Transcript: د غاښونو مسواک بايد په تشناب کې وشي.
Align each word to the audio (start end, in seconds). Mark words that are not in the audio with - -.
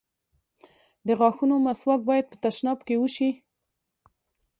د 1.07 1.09
غاښونو 1.19 1.55
مسواک 1.65 2.01
بايد 2.09 2.25
په 2.31 2.35
تشناب 2.43 2.79
کې 2.87 2.95
وشي. 3.01 3.29